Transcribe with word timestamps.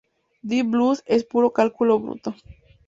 Deep 0.41 0.65
Blue 0.65 0.97
es 1.05 1.23
puro 1.25 1.53
cálculo 1.53 1.99
bruto. 1.99 2.33